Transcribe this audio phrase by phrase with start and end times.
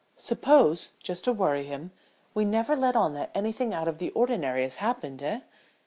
[0.17, 1.91] Suppose, just to worry him,
[2.33, 5.41] we never let on that anything out of the ordinary has happened, eh?"